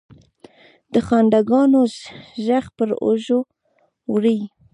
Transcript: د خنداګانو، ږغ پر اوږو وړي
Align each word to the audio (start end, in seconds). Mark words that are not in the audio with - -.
د 0.93 0.95
خنداګانو، 1.07 1.81
ږغ 2.45 2.65
پر 2.77 2.89
اوږو 3.03 3.39
وړي 4.11 4.39